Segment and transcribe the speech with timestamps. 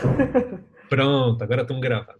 [0.88, 2.18] Pronto, agora estamos gravando.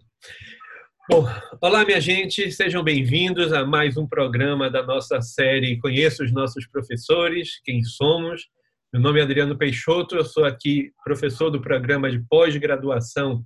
[1.09, 1.27] Bom,
[1.61, 6.67] olá, minha gente, sejam bem-vindos a mais um programa da nossa série Conheça os Nossos
[6.67, 8.47] Professores, Quem Somos.
[8.93, 13.43] Meu nome é Adriano Peixoto, eu sou aqui professor do programa de pós-graduação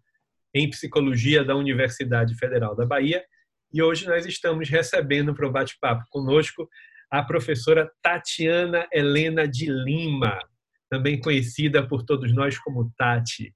[0.54, 3.24] em Psicologia da Universidade Federal da Bahia
[3.74, 6.70] e hoje nós estamos recebendo para o bate-papo conosco
[7.10, 10.40] a professora Tatiana Helena de Lima,
[10.90, 13.54] também conhecida por todos nós como Tati.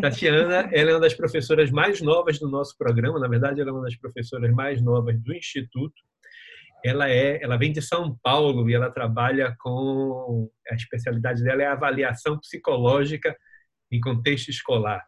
[0.00, 3.72] Tatiana, ela é uma das professoras mais novas do nosso programa, na verdade, ela é
[3.72, 5.94] uma das professoras mais novas do Instituto.
[6.84, 11.66] Ela é, ela vem de São Paulo e ela trabalha com a especialidade dela é
[11.66, 13.36] avaliação psicológica
[13.90, 15.04] em contexto escolar.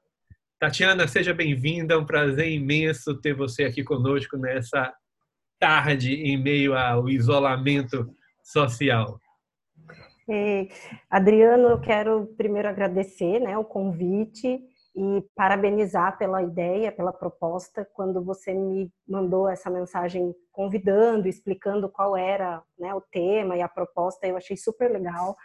[0.60, 4.92] Tatiana, seja bem-vinda, é um prazer imenso ter você aqui conosco nessa
[5.58, 8.06] tarde em meio ao isolamento
[8.42, 9.18] social.
[10.28, 10.68] É,
[11.10, 14.60] Adriano, eu quero primeiro agradecer né, o convite
[14.96, 22.16] e parabenizar pela ideia, pela proposta, quando você me mandou essa mensagem convidando, explicando qual
[22.16, 25.36] era né, o tema e a proposta, eu achei super legal.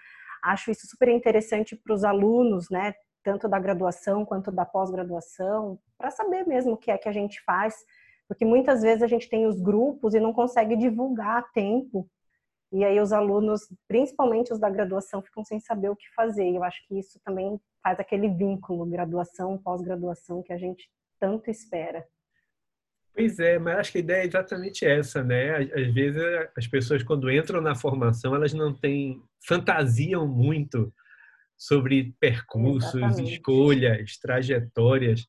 [0.44, 6.12] Acho isso super interessante para os alunos, né, tanto da graduação quanto da pós-graduação, para
[6.12, 7.76] saber mesmo o que é que a gente faz,
[8.28, 12.08] porque muitas vezes a gente tem os grupos e não consegue divulgar a tempo
[12.72, 16.48] e aí os alunos, principalmente os da graduação, ficam sem saber o que fazer.
[16.56, 22.06] Eu acho que isso também faz aquele vínculo graduação, pós-graduação que a gente tanto espera.
[23.14, 25.58] Pois é, mas acho que a ideia é exatamente essa, né?
[25.58, 26.22] Às vezes
[26.56, 30.94] as pessoas quando entram na formação, elas não têm fantasiam muito
[31.58, 33.34] sobre percursos, exatamente.
[33.34, 35.26] escolhas, trajetórias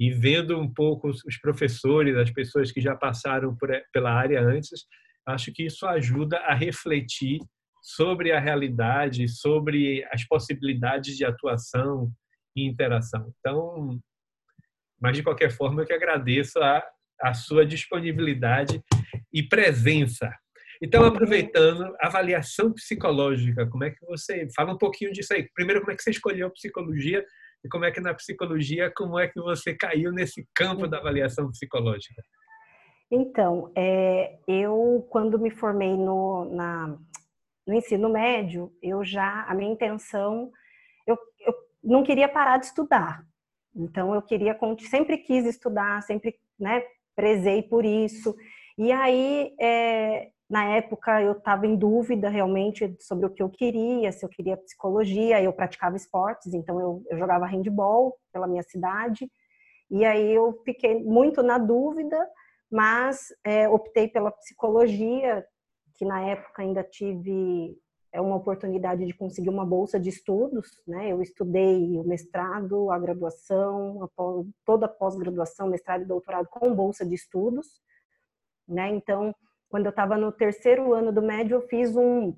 [0.00, 4.86] e vendo um pouco os professores, as pessoas que já passaram por, pela área antes,
[5.26, 7.40] acho que isso ajuda a refletir
[7.86, 12.10] sobre a realidade, sobre as possibilidades de atuação
[12.56, 13.32] e interação.
[13.38, 14.00] Então,
[15.00, 16.82] mas de qualquer forma, eu que agradeço a,
[17.20, 18.82] a sua disponibilidade
[19.32, 20.28] e presença.
[20.82, 25.48] Então, aproveitando, avaliação psicológica, como é que você fala um pouquinho disso aí?
[25.54, 27.24] Primeiro, como é que você escolheu psicologia
[27.64, 31.48] e como é que na psicologia, como é que você caiu nesse campo da avaliação
[31.52, 32.20] psicológica?
[33.10, 36.98] Então, é, eu quando me formei no, na,
[37.66, 40.50] no ensino médio, eu já a minha intenção,
[41.06, 43.24] eu, eu não queria parar de estudar.
[43.74, 46.82] Então, eu queria sempre quis estudar, sempre né,
[47.14, 48.34] prezei por isso.
[48.78, 54.12] E aí, é, na época, eu estava em dúvida realmente sobre o que eu queria,
[54.12, 55.42] se eu queria psicologia.
[55.42, 59.30] Eu praticava esportes, então eu, eu jogava handball pela minha cidade.
[59.90, 62.16] E aí eu fiquei muito na dúvida
[62.70, 65.44] mas é, optei pela psicologia,
[65.96, 67.76] que na época ainda tive
[68.12, 71.12] é uma oportunidade de conseguir uma bolsa de estudos, né?
[71.12, 76.74] Eu estudei o mestrado, a graduação, a pós, toda a pós-graduação, mestrado e doutorado com
[76.74, 77.66] bolsa de estudos,
[78.66, 78.88] né?
[78.88, 79.34] Então,
[79.68, 82.34] quando eu estava no terceiro ano do médio, eu fiz um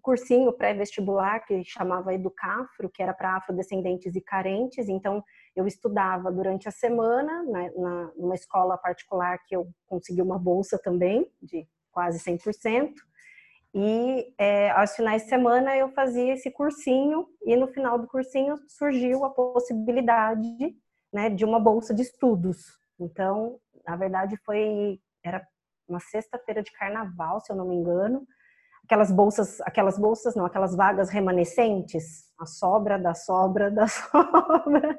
[0.00, 4.88] cursinho pré-vestibular que chamava Educafro, que era para afrodescendentes e carentes.
[4.88, 5.22] Então,
[5.54, 10.78] eu estudava durante a semana né, na, numa escola particular que eu consegui uma bolsa
[10.78, 12.92] também, de quase 100%.
[13.72, 18.56] E é, aos finais de semana eu fazia esse cursinho e no final do cursinho
[18.66, 20.76] surgiu a possibilidade
[21.12, 22.78] né, de uma bolsa de estudos.
[22.98, 25.46] Então, na verdade, foi era
[25.88, 28.26] uma sexta-feira de carnaval, se eu não me engano,
[28.84, 34.98] aquelas bolsas, aquelas bolsas não, aquelas vagas remanescentes, a sobra da sobra da sobra,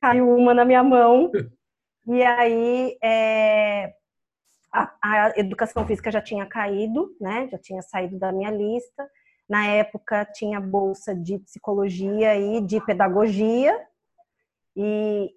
[0.00, 1.30] caiu uma na minha mão
[2.06, 3.92] e aí é,
[4.76, 7.48] a, a, educação física já tinha caído, né?
[7.50, 9.08] Já tinha saído da minha lista.
[9.48, 13.80] Na época tinha bolsa de psicologia e de pedagogia
[14.76, 15.30] e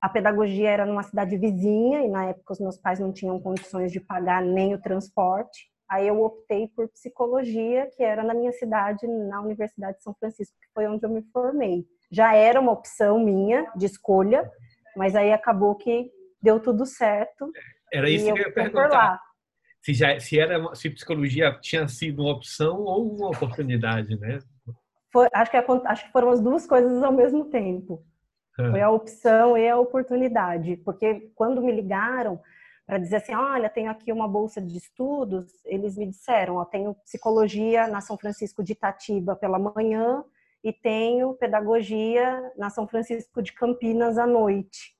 [0.00, 3.90] a pedagogia era numa cidade vizinha e na época os meus pais não tinham condições
[3.92, 5.68] de pagar nem o transporte.
[5.88, 10.56] Aí eu optei por psicologia, que era na minha cidade, na Universidade de São Francisco,
[10.60, 11.84] que foi onde eu me formei.
[12.10, 14.50] Já era uma opção minha de escolha,
[14.96, 16.10] mas aí acabou que
[16.40, 17.50] deu tudo certo.
[17.92, 19.20] Era isso que eu ia perguntar.
[19.80, 24.40] Se, já, se, era, se psicologia tinha sido uma opção ou uma oportunidade, né?
[25.12, 28.04] Foi, acho, que, acho que foram as duas coisas ao mesmo tempo.
[28.56, 30.76] Foi a opção e a oportunidade.
[30.78, 32.40] Porque quando me ligaram,
[32.86, 36.94] para dizer assim, olha, tenho aqui uma bolsa de estudos, eles me disseram, ó, tenho
[37.04, 40.24] psicologia na São Francisco de Itatiba pela manhã
[40.64, 44.95] e tenho pedagogia na São Francisco de Campinas à noite.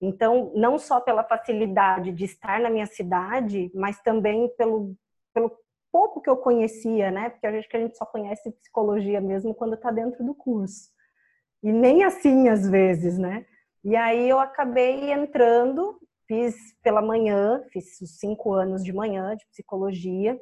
[0.00, 4.94] Então, não só pela facilidade de estar na minha cidade, mas também pelo,
[5.32, 5.50] pelo
[5.90, 7.30] pouco que eu conhecia, né?
[7.30, 10.90] Porque a gente a gente só conhece psicologia mesmo quando está dentro do curso.
[11.62, 13.46] E nem assim às vezes, né?
[13.82, 15.98] E aí eu acabei entrando,
[16.28, 20.38] fiz pela manhã, fiz os cinco anos de manhã de psicologia.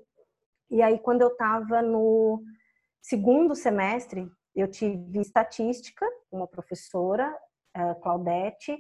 [0.69, 2.43] E aí quando eu estava no
[3.01, 7.33] segundo semestre, eu tive estatística, uma professora,
[8.03, 8.77] Claudete,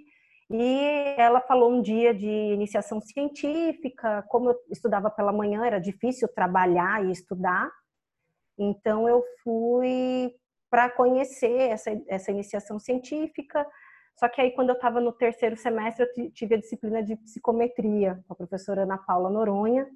[0.56, 6.28] e ela falou um dia de iniciação científica, como eu estudava pela manhã, era difícil
[6.28, 7.72] trabalhar e estudar,
[8.56, 10.32] então eu fui
[10.70, 13.66] para conhecer essa, essa iniciação científica.
[14.16, 18.22] Só que aí, quando eu estava no terceiro semestre, eu tive a disciplina de psicometria
[18.28, 19.88] com a professora Ana Paula Noronha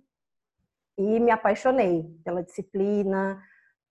[0.99, 3.41] e me apaixonei pela disciplina,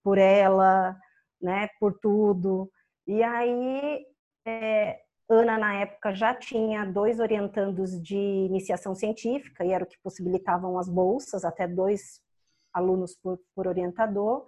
[0.04, 0.98] por ela,
[1.42, 2.70] né, por tudo.
[3.08, 4.06] E aí,
[4.46, 5.00] é,
[5.30, 10.80] Ana, na época, já tinha dois orientandos de iniciação científica, e era o que possibilitavam
[10.80, 12.22] as bolsas, até dois
[12.74, 14.48] alunos por, por orientador,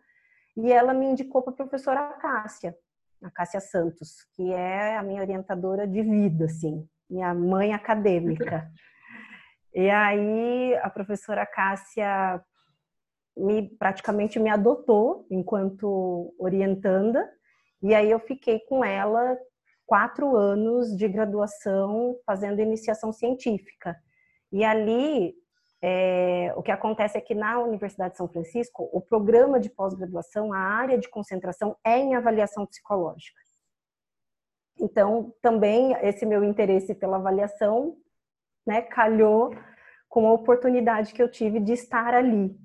[0.56, 2.76] e ela me indicou para a professora Cássia,
[3.22, 8.70] a Cássia Santos, que é a minha orientadora de vida, assim, minha mãe acadêmica.
[9.72, 12.44] E aí a professora Cássia
[13.38, 17.32] me praticamente me adotou enquanto orientanda,
[17.80, 19.38] e aí eu fiquei com ela
[19.89, 23.97] quatro anos de graduação fazendo iniciação científica.
[24.51, 25.33] E ali,
[25.81, 30.53] é, o que acontece é que na Universidade de São Francisco, o programa de pós-graduação,
[30.53, 33.41] a área de concentração é em avaliação psicológica.
[34.80, 37.97] Então, também esse meu interesse pela avaliação,
[38.68, 39.56] né, calhou
[40.07, 42.56] com a oportunidade que eu tive de estar ali.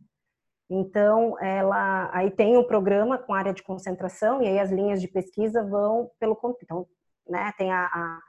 [0.69, 5.09] Então, ela aí tem um programa com área de concentração e aí as linhas de
[5.09, 6.87] pesquisa vão pelo então
[7.29, 7.53] né?
[7.57, 8.21] Tem a, a,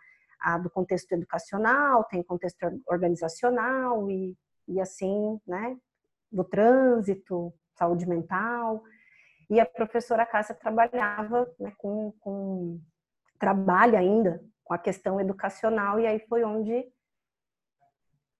[0.54, 4.38] a do contexto educacional, tem contexto organizacional e,
[4.68, 5.78] e assim, né?
[6.32, 8.84] Do trânsito, saúde mental.
[9.50, 12.82] E a professora Cássia trabalhava né, com, com
[13.38, 16.86] trabalha ainda com a questão educacional e aí foi onde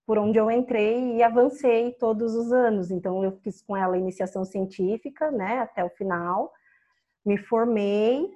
[0.04, 2.90] por onde eu entrei e avancei todos os anos.
[2.92, 6.52] Então eu fiz com ela iniciação científica, né, até o final.
[7.24, 8.28] Me formei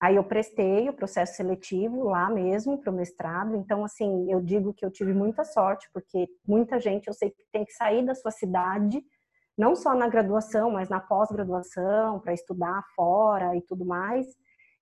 [0.00, 3.54] Aí eu prestei o processo seletivo lá mesmo para o mestrado.
[3.54, 7.44] Então, assim, eu digo que eu tive muita sorte, porque muita gente eu sei que
[7.52, 9.02] tem que sair da sua cidade,
[9.58, 14.26] não só na graduação, mas na pós-graduação, para estudar fora e tudo mais.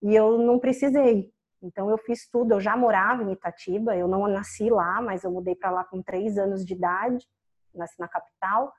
[0.00, 1.28] E eu não precisei.
[1.60, 2.54] Então, eu fiz tudo.
[2.54, 6.00] Eu já morava em Itatiba, eu não nasci lá, mas eu mudei para lá com
[6.00, 7.26] três anos de idade,
[7.74, 8.72] nasci na capital.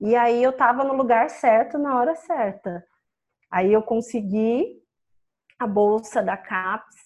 [0.00, 2.82] E aí eu estava no lugar certo na hora certa.
[3.50, 4.85] Aí eu consegui
[5.58, 6.96] a bolsa da CAPES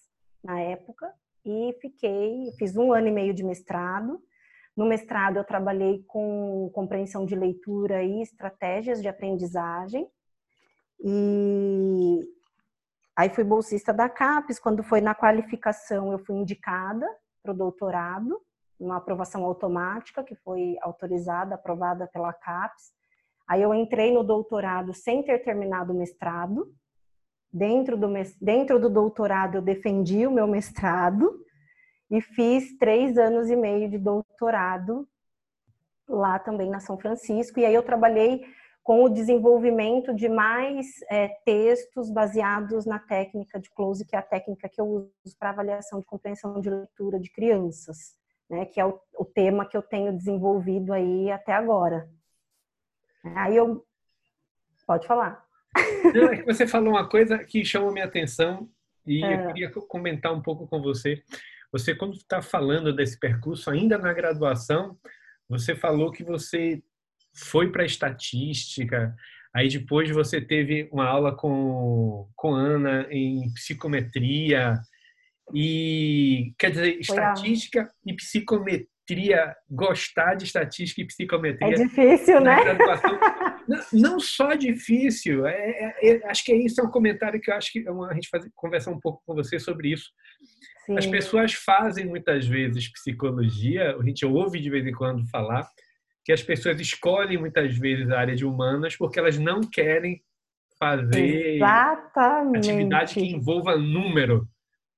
[0.42, 1.12] na época
[1.44, 4.20] e fiquei, fiz um ano e meio de mestrado.
[4.76, 10.08] No mestrado eu trabalhei com compreensão de leitura e estratégias de aprendizagem.
[11.02, 12.20] E
[13.16, 17.06] aí fui bolsista da CAPES, quando foi na qualificação eu fui indicada
[17.42, 18.40] para o doutorado,
[18.78, 22.92] uma aprovação automática que foi autorizada, aprovada pela CAPES.
[23.48, 26.72] Aí eu entrei no doutorado sem ter terminado o mestrado,
[27.52, 28.08] Dentro do,
[28.40, 31.44] dentro do doutorado, eu defendi o meu mestrado
[32.10, 35.08] e fiz três anos e meio de doutorado
[36.08, 37.58] lá também na São Francisco.
[37.58, 38.44] E aí eu trabalhei
[38.82, 44.22] com o desenvolvimento de mais é, textos baseados na técnica de close, que é a
[44.22, 48.16] técnica que eu uso para avaliação de compreensão de leitura de crianças,
[48.48, 52.08] né, que é o, o tema que eu tenho desenvolvido aí até agora.
[53.36, 53.84] Aí eu
[54.86, 55.44] pode falar.
[56.14, 58.68] Não, é que você falou uma coisa que chamou minha atenção
[59.06, 59.34] e é.
[59.34, 61.22] eu queria comentar um pouco com você.
[61.72, 64.98] Você, quando está falando desse percurso, ainda na graduação,
[65.48, 66.82] você falou que você
[67.34, 69.14] foi para estatística,
[69.54, 74.80] aí depois você teve uma aula com, com Ana em psicometria,
[75.54, 77.90] e quer dizer, foi estatística a...
[78.06, 81.68] e psicometria, gostar de estatística e psicometria.
[81.68, 82.58] É difícil, né?
[83.70, 87.54] Graduação, não só difícil, é, é, é, acho que isso é um comentário que eu
[87.54, 90.10] acho que é a gente faz, conversar um pouco com você sobre isso.
[90.86, 90.98] Sim.
[90.98, 95.68] As pessoas fazem muitas vezes psicologia, a gente ouve de vez em quando falar
[96.24, 100.22] que as pessoas escolhem muitas vezes a área de humanas porque elas não querem
[100.78, 102.70] fazer Exatamente.
[102.70, 104.48] atividade que envolva número.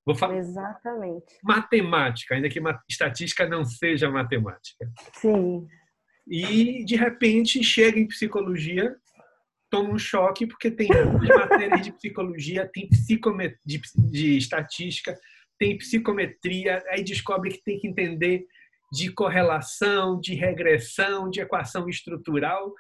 [0.04, 1.38] Vou falar Exatamente.
[1.44, 4.90] matemática, ainda que estatística não seja matemática.
[5.14, 5.66] Sim.
[6.26, 8.94] E, de repente, chega em psicologia,
[9.70, 12.88] toma um choque, porque tem matérias de psicologia, tem
[13.64, 15.18] de, de estatística,
[15.58, 18.44] tem psicometria, aí descobre que tem que entender
[18.92, 22.72] de correlação, de regressão, de equação estrutural.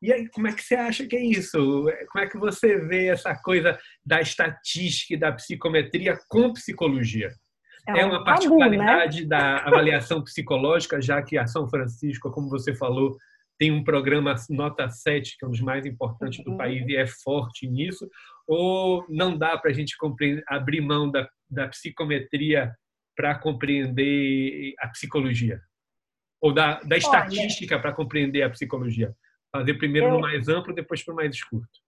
[0.00, 1.84] E aí, como é que você acha que é isso?
[2.12, 7.34] Como é que você vê essa coisa da estatística e da psicometria com psicologia?
[7.88, 9.28] É, é uma particularidade tabu, né?
[9.28, 13.16] da avaliação psicológica, já que a São Francisco, como você falou,
[13.58, 16.56] tem um programa nota 7, que é um dos mais importantes do uhum.
[16.56, 18.08] país e é forte nisso,
[18.46, 19.96] ou não dá para a gente
[20.48, 22.74] abrir mão da, da psicometria
[23.16, 25.60] para compreender a psicologia?
[26.40, 29.14] Ou da, da estatística para compreender a psicologia?
[29.50, 31.85] Fazer primeiro eu, no mais amplo, depois para o mais curto.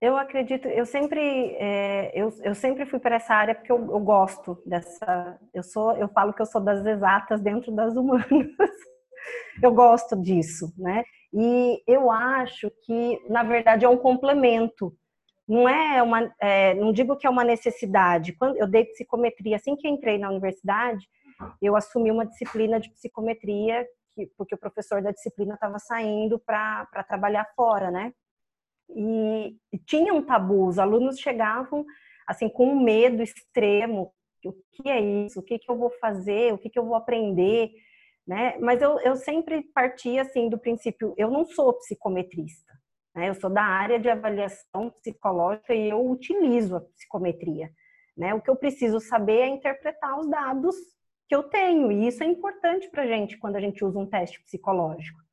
[0.00, 4.00] Eu acredito, eu sempre, é, eu, eu sempre fui para essa área porque eu, eu,
[4.00, 5.40] gosto dessa.
[5.54, 8.28] Eu sou, eu falo que eu sou das exatas dentro das humanas.
[9.62, 11.02] eu gosto disso, né?
[11.32, 14.94] E eu acho que, na verdade, é um complemento.
[15.48, 18.34] Não é uma, é, não digo que é uma necessidade.
[18.34, 21.08] Quando eu dei psicometria, assim que entrei na universidade,
[21.62, 26.86] eu assumi uma disciplina de psicometria que, porque o professor da disciplina estava saindo para
[27.06, 28.12] trabalhar fora, né?
[28.90, 31.84] E, tinha um tabu, os alunos chegavam
[32.26, 34.12] assim com um medo extremo,
[34.44, 35.40] o que é isso?
[35.40, 36.52] O que, que eu vou fazer?
[36.52, 37.70] O que, que eu vou aprender?
[38.26, 38.56] Né?
[38.58, 42.72] Mas eu, eu sempre partia assim do princípio, eu não sou psicometrista,
[43.14, 43.28] né?
[43.28, 47.70] Eu sou da área de avaliação psicológica e eu utilizo a psicometria,
[48.16, 48.34] né?
[48.34, 50.74] O que eu preciso saber é interpretar os dados
[51.28, 51.92] que eu tenho.
[51.92, 55.25] E isso é importante para a gente quando a gente usa um teste psicológico.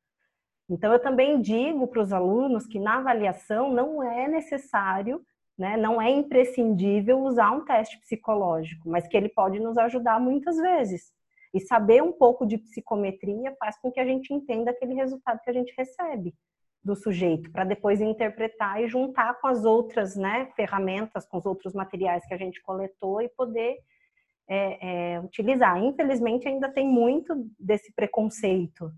[0.68, 5.24] Então, eu também digo para os alunos que na avaliação não é necessário,
[5.56, 10.56] né, não é imprescindível usar um teste psicológico, mas que ele pode nos ajudar muitas
[10.56, 11.12] vezes.
[11.52, 15.50] E saber um pouco de psicometria faz com que a gente entenda aquele resultado que
[15.50, 16.34] a gente recebe
[16.82, 21.72] do sujeito, para depois interpretar e juntar com as outras né, ferramentas, com os outros
[21.72, 23.78] materiais que a gente coletou e poder
[24.46, 25.82] é, é, utilizar.
[25.82, 28.92] Infelizmente, ainda tem muito desse preconceito,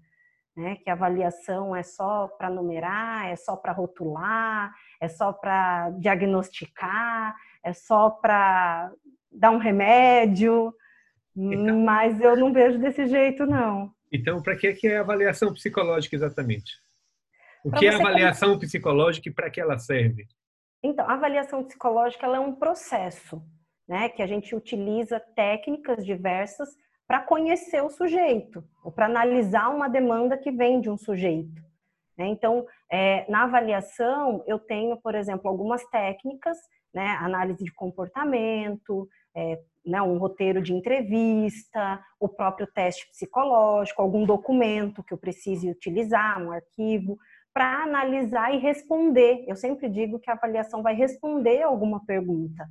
[0.56, 0.76] né?
[0.76, 7.34] Que a avaliação é só para numerar, é só para rotular, é só para diagnosticar,
[7.62, 8.90] é só para
[9.30, 10.74] dar um remédio,
[11.36, 13.92] então, mas eu não vejo desse jeito, não.
[14.10, 16.72] Então, para que é avaliação psicológica exatamente?
[17.64, 20.26] O pra que é avaliação psicológica e para que ela serve?
[20.82, 23.42] Então, a avaliação psicológica é um processo
[23.88, 24.08] né?
[24.08, 26.68] Que a gente utiliza técnicas diversas
[27.06, 31.62] para conhecer o sujeito, ou para analisar uma demanda que vem de um sujeito.
[32.18, 32.26] Né?
[32.26, 36.58] Então, é, na avaliação, eu tenho, por exemplo, algumas técnicas,
[36.92, 37.16] né?
[37.20, 40.02] análise de comportamento, é, né?
[40.02, 46.50] um roteiro de entrevista, o próprio teste psicológico, algum documento que eu precise utilizar, um
[46.50, 47.18] arquivo,
[47.52, 49.44] para analisar e responder.
[49.46, 52.68] Eu sempre digo que a avaliação vai responder alguma pergunta.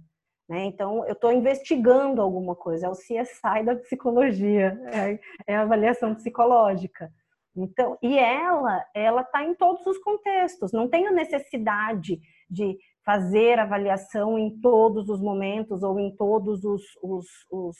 [0.48, 0.66] Né?
[0.66, 6.14] Então, eu estou investigando alguma coisa, é o CSI da psicologia, é, é a avaliação
[6.14, 7.12] psicológica.
[7.56, 10.72] Então, e ela, ela está em todos os contextos.
[10.74, 17.26] Não tenho necessidade de fazer avaliação em todos os momentos ou em todos os, os,
[17.50, 17.78] os,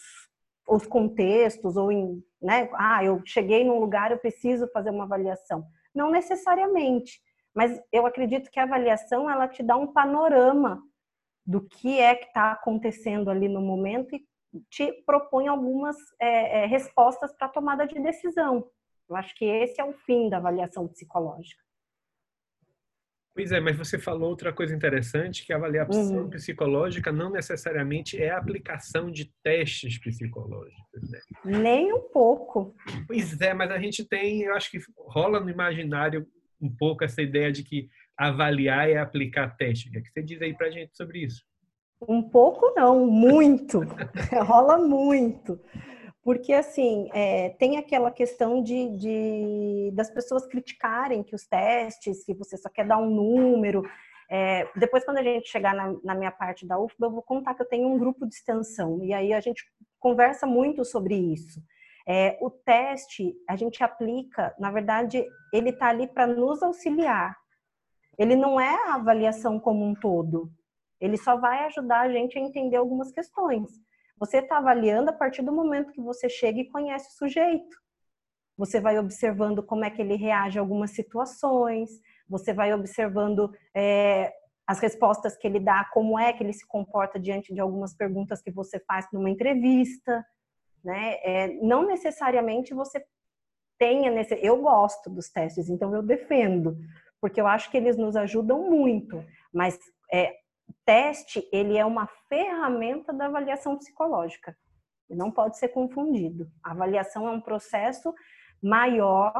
[0.68, 2.70] os contextos ou em, né?
[2.76, 5.66] Ah, eu cheguei num lugar, eu preciso fazer uma avaliação.
[5.94, 7.20] Não necessariamente,
[7.54, 10.82] mas eu acredito que a avaliação ela te dá um panorama
[11.46, 14.26] do que é que está acontecendo ali no momento e
[14.70, 18.68] te propõe algumas é, é, respostas para tomada de decisão.
[19.08, 21.64] Eu acho que esse é o fim da avaliação psicológica.
[23.36, 26.30] Pois é, mas você falou outra coisa interessante, que a avaliação uhum.
[26.30, 31.12] psicológica não necessariamente é a aplicação de testes psicológicos.
[31.12, 31.20] Né?
[31.44, 32.74] Nem um pouco.
[33.06, 36.26] Pois é, mas a gente tem, eu acho que rola no imaginário
[36.62, 40.00] um pouco essa ideia de que avaliar e aplicar técnica.
[40.00, 41.44] O que você diz aí para gente sobre isso?
[42.08, 43.80] Um pouco não, muito.
[44.46, 45.60] Rola muito.
[46.24, 52.34] Porque, assim, é, tem aquela questão de, de, das pessoas criticarem que os testes, que
[52.34, 53.84] você só quer dar um número.
[54.30, 57.54] É, depois, quando a gente chegar na, na, minha parte da UFBA, eu vou contar
[57.54, 59.04] que eu tenho um grupo de extensão.
[59.04, 59.64] E aí a gente
[60.00, 61.62] conversa muito sobre isso.
[62.08, 67.36] É, o teste, a gente aplica, na verdade, ele está ali para nos auxiliar
[68.18, 70.52] ele não é a avaliação como um todo.
[71.00, 73.70] Ele só vai ajudar a gente a entender algumas questões.
[74.18, 77.78] Você está avaliando a partir do momento que você chega e conhece o sujeito.
[78.58, 81.90] Você vai observando como é que ele reage a algumas situações,
[82.28, 84.34] você vai observando é,
[84.66, 88.42] as respostas que ele dá, como é que ele se comporta diante de algumas perguntas
[88.42, 90.26] que você faz numa entrevista.
[90.84, 91.16] Né?
[91.22, 93.04] É, não necessariamente você
[93.78, 94.10] tenha.
[94.10, 94.36] Nesse...
[94.36, 96.78] Eu gosto dos testes, então eu defendo
[97.26, 99.26] porque eu acho que eles nos ajudam muito.
[99.52, 99.80] Mas
[100.14, 100.32] é,
[100.86, 104.56] teste, ele é uma ferramenta da avaliação psicológica.
[105.10, 106.48] Não pode ser confundido.
[106.64, 108.14] A avaliação é um processo
[108.62, 109.34] maior,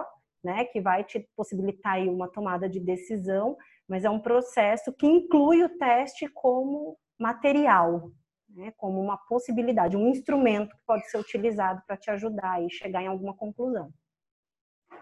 [0.44, 3.56] né, que vai te possibilitar uma tomada de decisão,
[3.88, 8.10] mas é um processo que inclui o teste como material,
[8.50, 13.04] né, como uma possibilidade, um instrumento que pode ser utilizado para te ajudar e chegar
[13.04, 13.94] em alguma conclusão.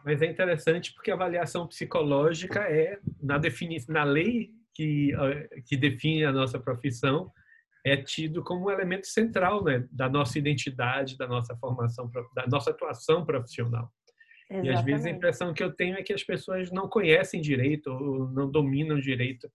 [0.05, 5.12] Mas é interessante porque a avaliação psicológica é, na, defini na lei que,
[5.65, 7.31] que define a nossa profissão,
[7.86, 12.72] é tido como um elemento central né, da nossa identidade, da nossa formação, da nossa
[12.72, 13.89] atuação profissional.
[14.50, 14.67] Exatamente.
[14.67, 17.88] E às vezes a impressão que eu tenho é que as pessoas não conhecem direito,
[17.89, 19.50] ou não dominam direito,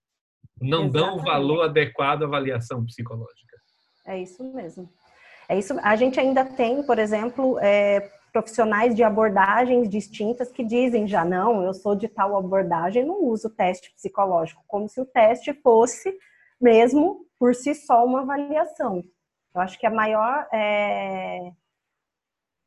[0.61, 0.93] não Exatamente.
[0.93, 3.57] dão o valor adequado à avaliação psicológica.
[4.07, 4.91] É isso mesmo.
[5.49, 5.79] É isso.
[5.83, 11.63] A gente ainda tem, por exemplo, é, profissionais de abordagens distintas que dizem já não,
[11.63, 16.17] eu sou de tal abordagem, não uso teste psicológico, como se o teste fosse
[16.61, 19.03] mesmo por si só uma avaliação.
[19.55, 21.53] Eu acho que a maior é,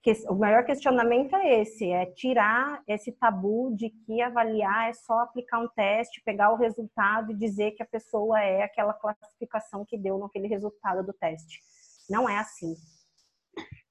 [0.01, 5.19] que, o maior questionamento é esse, é tirar esse tabu de que avaliar é só
[5.19, 9.97] aplicar um teste, pegar o resultado e dizer que a pessoa é aquela classificação que
[9.97, 11.61] deu naquele resultado do teste.
[12.09, 12.73] Não é assim.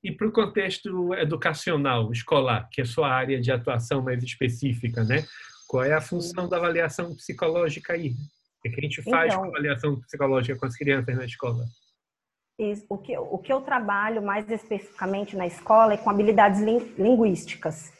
[0.02, 5.24] E para o contexto educacional, escolar, que é sua área de atuação mais específica, né?
[5.68, 8.14] Qual é a função da avaliação psicológica aí?
[8.58, 11.64] O que a gente faz então, com avaliação psicológica com as crianças na escola?
[12.88, 17.92] O que, o que eu trabalho mais especificamente na escola é com habilidades linguísticas.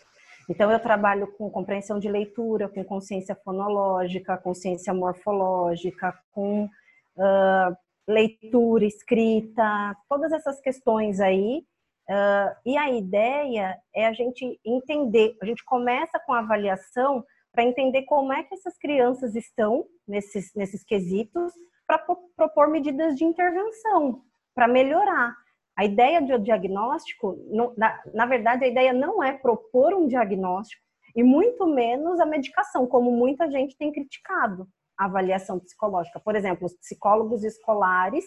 [0.50, 7.76] Então, eu trabalho com compreensão de leitura, com consciência fonológica, consciência morfológica, com uh,
[8.09, 11.62] leitura, escrita, todas essas questões aí
[12.11, 17.62] Uh, e a ideia é a gente entender, a gente começa com a avaliação para
[17.62, 21.52] entender como é que essas crianças estão nesses, nesses quesitos
[21.87, 22.05] para
[22.37, 24.23] propor medidas de intervenção,
[24.57, 25.37] para melhorar.
[25.76, 27.38] A ideia do diagnóstico,
[27.76, 30.83] na, na verdade, a ideia não é propor um diagnóstico
[31.14, 36.19] e muito menos a medicação, como muita gente tem criticado a avaliação psicológica.
[36.19, 38.25] Por exemplo, os psicólogos escolares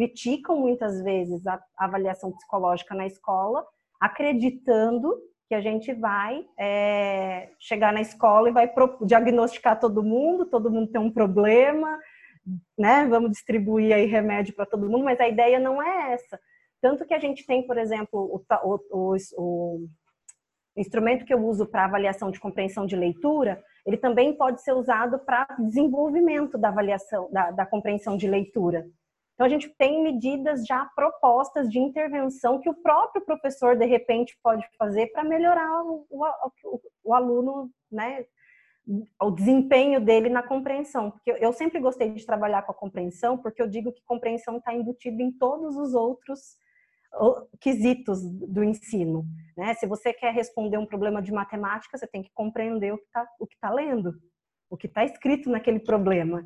[0.00, 3.62] criticam muitas vezes a avaliação psicológica na escola,
[4.00, 5.14] acreditando
[5.46, 8.72] que a gente vai é, chegar na escola e vai
[9.04, 11.98] diagnosticar todo mundo, todo mundo tem um problema,
[12.78, 13.06] né?
[13.10, 16.40] Vamos distribuir aí remédio para todo mundo, mas a ideia não é essa.
[16.80, 19.88] Tanto que a gente tem, por exemplo, o, o, o
[20.78, 25.18] instrumento que eu uso para avaliação de compreensão de leitura, ele também pode ser usado
[25.18, 28.88] para desenvolvimento da avaliação, da, da compreensão de leitura.
[29.40, 34.38] Então, a gente tem medidas já propostas de intervenção que o próprio professor, de repente,
[34.42, 38.26] pode fazer para melhorar o, o, o, aluno, né?
[39.18, 41.10] O desempenho dele na compreensão.
[41.10, 44.74] Porque eu sempre gostei de trabalhar com a compreensão, porque eu digo que compreensão está
[44.74, 46.58] embutida em todos os outros
[47.62, 49.24] quesitos do ensino.
[49.56, 49.72] Né?
[49.72, 53.26] Se você quer responder um problema de matemática, você tem que compreender o que está
[53.58, 54.12] tá lendo,
[54.68, 56.44] o que está escrito naquele problema.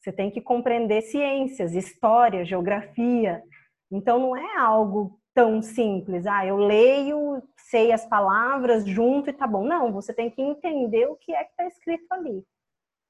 [0.00, 3.42] Você tem que compreender ciências, história, geografia.
[3.90, 6.26] Então não é algo tão simples.
[6.26, 9.64] Ah, eu leio, sei as palavras junto e tá bom.
[9.64, 12.42] Não, você tem que entender o que é que está escrito ali.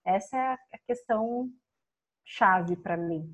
[0.05, 1.48] Essa é a questão
[2.24, 3.33] chave para mim.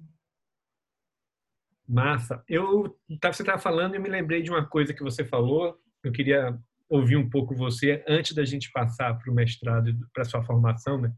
[1.88, 2.42] Massa.
[2.48, 5.78] Eu você estava falando e me lembrei de uma coisa que você falou.
[6.02, 10.42] Eu queria ouvir um pouco você antes da gente passar para o mestrado, para sua
[10.42, 11.12] formação, né,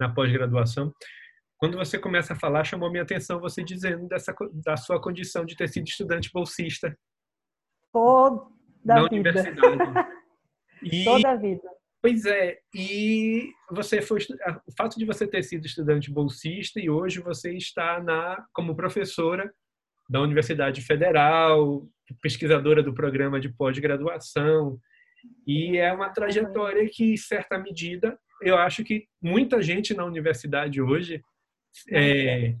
[0.00, 0.92] na pós-graduação.
[1.58, 5.56] Quando você começa a falar, chamou minha atenção você dizendo dessa, da sua condição de
[5.56, 6.96] ter sido estudante bolsista.
[7.92, 8.46] Toda
[8.84, 9.14] na vida.
[9.14, 9.56] universidade.
[10.82, 11.66] E, Toda a vida.
[12.02, 17.18] Pois é, e você foi o fato de você ter sido estudante bolsista e hoje
[17.18, 19.50] você está na como professora
[20.08, 21.88] da Universidade Federal,
[22.22, 24.78] pesquisadora do programa de pós-graduação,
[25.46, 30.80] e é uma trajetória que, em certa medida, eu acho que muita gente na universidade
[30.80, 31.22] hoje
[31.90, 32.54] é...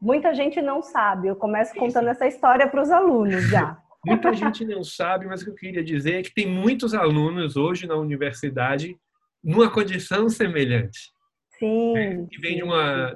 [0.00, 1.28] Muita gente não sabe.
[1.28, 3.80] Eu começo contando essa história para os alunos já.
[4.04, 7.54] Muita gente não sabe, mas o que eu queria dizer é que tem muitos alunos
[7.56, 8.96] hoje na universidade
[9.44, 11.12] numa condição semelhante.
[11.58, 11.96] Sim.
[11.98, 13.14] É, que vem de uma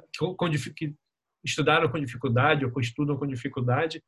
[0.75, 0.93] que
[1.43, 4.03] estudaram com dificuldade ou estudam com dificuldade.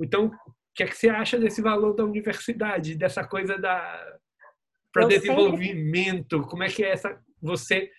[0.00, 4.18] Então, o que é que você acha desse valor da universidade, dessa coisa da
[4.90, 6.42] para desenvolvimento?
[6.42, 7.90] Como é que é essa você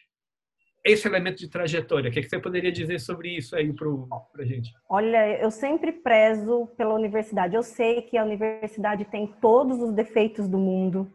[0.85, 2.09] esse elemento de trajetória.
[2.09, 4.71] O que, é que você poderia dizer sobre isso aí para a gente?
[4.87, 7.55] Olha, eu sempre prezo pela universidade.
[7.55, 11.11] Eu sei que a universidade tem todos os defeitos do mundo,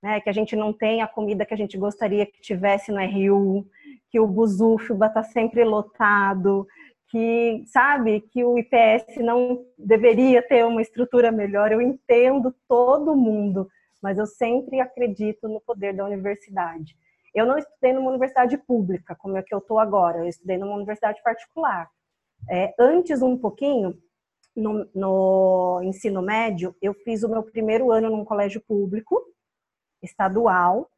[0.00, 0.20] né?
[0.20, 3.66] que a gente não tem a comida que a gente gostaria que tivesse no RU,
[4.08, 6.64] que o Buzufuba está sempre lotado,
[7.08, 11.72] que, sabe, que o IPS não deveria ter uma estrutura melhor.
[11.72, 13.68] Eu entendo todo mundo,
[14.00, 16.94] mas eu sempre acredito no poder da universidade.
[17.34, 20.74] Eu não estudei numa universidade pública, como é que eu estou agora, eu estudei numa
[20.74, 21.88] universidade particular.
[22.50, 23.96] É, antes, um pouquinho,
[24.56, 29.22] no, no ensino médio, eu fiz o meu primeiro ano num colégio público,
[30.02, 30.90] estadual,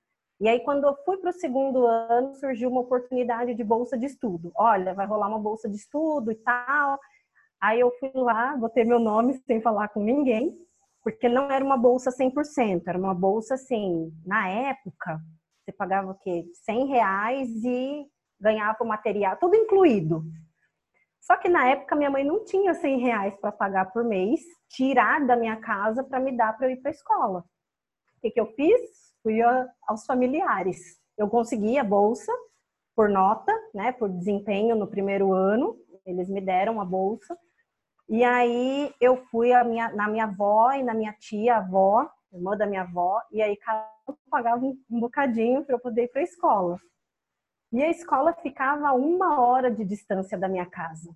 [0.42, 4.07] e aí, quando eu fui para o segundo ano, surgiu uma oportunidade de bolsa de
[4.07, 4.51] estudo.
[4.57, 6.99] Olha, vai rolar uma bolsa de estudo e tal.
[7.61, 10.53] Aí eu fui lá, botei meu nome sem falar com ninguém,
[11.05, 15.21] porque não era uma bolsa 100%, era uma bolsa assim, na época,
[15.73, 16.45] pagava o quê?
[16.65, 18.07] 100 reais e
[18.41, 20.23] ganhava o material, tudo incluído.
[21.21, 25.25] Só que na época minha mãe não tinha 100 reais para pagar por mês, tirar
[25.25, 27.45] da minha casa para me dar para eu ir para a escola.
[28.17, 28.81] O que, que eu fiz?
[29.23, 29.41] Fui
[29.87, 31.01] aos familiares.
[31.17, 32.33] Eu consegui a bolsa
[32.95, 35.77] por nota, né, por desempenho no primeiro ano.
[36.05, 37.39] Eles me deram a bolsa.
[38.09, 42.67] E aí eu fui minha, na minha avó e na minha tia, avó, irmã da
[42.67, 43.57] minha avó, e aí
[44.31, 46.81] pagava um, bocadinho para eu poder ir para a escola.
[47.73, 51.15] E a escola ficava a uma hora de distância da minha casa.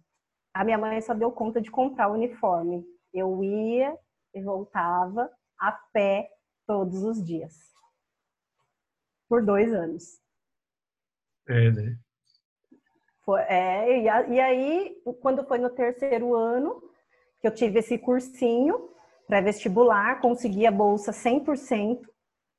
[0.54, 2.84] A minha mãe só deu conta de comprar o uniforme.
[3.12, 3.96] Eu ia
[4.34, 6.30] e voltava a pé
[6.66, 7.54] todos os dias.
[9.28, 10.20] Por dois anos.
[11.48, 11.98] É, né?
[13.22, 16.80] Foi, é, e, a, e aí, quando foi no terceiro ano,
[17.40, 18.90] que eu tive esse cursinho
[19.26, 22.00] pré-vestibular, consegui a bolsa 100%.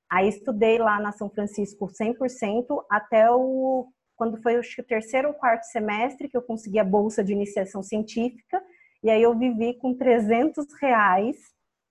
[0.09, 5.27] Aí estudei lá na São Francisco 100% até o quando foi acho que o terceiro
[5.27, 8.63] ou quarto semestre que eu consegui a bolsa de iniciação científica
[9.03, 11.37] e aí eu vivi com 300 reais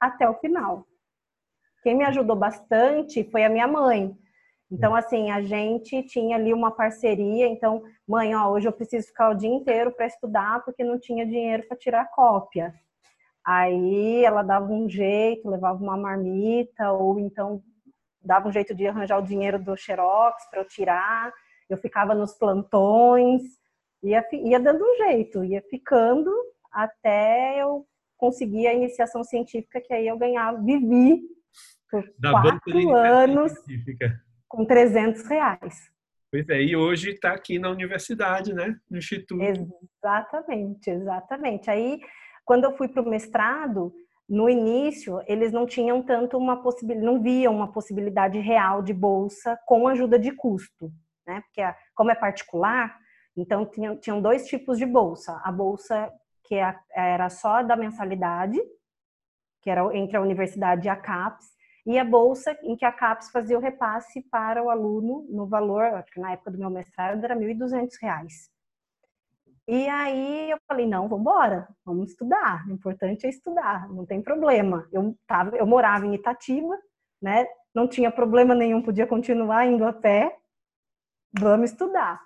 [0.01, 0.85] até o final.
[1.85, 4.17] Quem me ajudou bastante foi a minha mãe.
[4.71, 7.47] Então, assim, a gente tinha ali uma parceria.
[7.47, 11.25] Então, mãe, ó, hoje eu preciso ficar o dia inteiro para estudar porque não tinha
[11.25, 12.75] dinheiro para tirar cópia.
[13.45, 17.63] Aí ela dava um jeito, levava uma marmita, ou então
[18.27, 21.33] dava um jeito de arranjar o dinheiro do Xerox para eu tirar.
[21.69, 23.43] Eu ficava nos plantões,
[24.03, 26.31] ia, ia dando um jeito, ia ficando
[26.73, 27.87] até eu
[28.17, 31.23] conseguir a iniciação científica, que aí eu ganhava, vivi
[31.91, 34.21] por da quatro anos científica.
[34.49, 35.91] com 300 reais.
[36.31, 38.77] Pois é, e hoje está aqui na universidade, né?
[38.91, 39.41] No Instituto.
[39.43, 41.71] Exatamente, exatamente.
[41.71, 42.01] Aí
[42.45, 43.93] quando eu fui para o mestrado,
[44.29, 49.59] no início, eles não tinham tanto uma possibilidade, não viam uma possibilidade real de bolsa
[49.67, 50.91] com ajuda de custo,
[51.27, 51.43] né?
[51.43, 51.63] Porque
[51.95, 52.99] como é particular,
[53.37, 55.41] então tinham, tinham dois tipos de bolsa.
[55.45, 56.13] A bolsa
[56.45, 58.59] que é era só da mensalidade,
[59.63, 61.47] que era entre a universidade e a CAPES,
[61.87, 65.85] e a bolsa em que a CAPES fazia o repasse para o aluno no valor,
[65.85, 68.56] acho que na época do meu mestrado era R$ 1.200.
[69.69, 72.65] E aí eu falei, não, vamos embora, vamos estudar.
[72.69, 74.89] O importante é estudar, não tem problema.
[74.93, 76.79] Eu, tava, eu morava em Itatiba,
[77.21, 77.47] né?
[77.75, 80.37] Não tinha problema nenhum, podia continuar indo a pé.
[81.37, 82.23] Vamos estudar.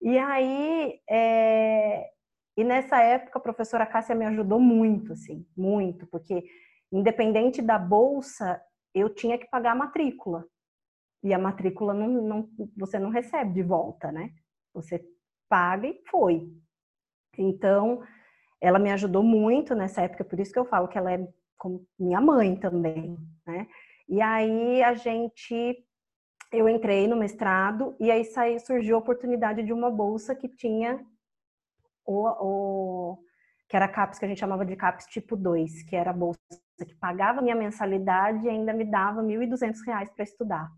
[0.00, 2.08] E aí, é...
[2.56, 6.44] e nessa época a professora Cássia me ajudou muito, assim, muito, porque
[6.92, 8.60] independente da bolsa,
[8.94, 10.46] eu tinha que pagar a matrícula.
[11.22, 14.30] E a matrícula não, não, você não recebe de volta, né?
[14.72, 15.04] Você
[15.50, 16.48] paga e foi.
[17.36, 18.02] Então,
[18.60, 21.84] ela me ajudou muito nessa época, por isso que eu falo que ela é como
[21.98, 23.66] minha mãe também, né?
[24.08, 25.76] E aí a gente,
[26.52, 31.04] eu entrei no mestrado e aí saiu, surgiu a oportunidade de uma bolsa que tinha
[32.06, 33.18] o, o
[33.68, 36.14] que era a CAPES, que a gente chamava de CAPES tipo 2, que era a
[36.14, 36.40] bolsa
[36.78, 40.68] que pagava minha mensalidade e ainda me dava R$ 1.200 para estudar.